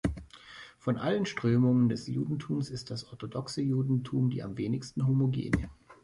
[0.79, 5.69] Von allen Strömungen des Judentums ist das orthodoxe Judentum die am wenigsten homogene.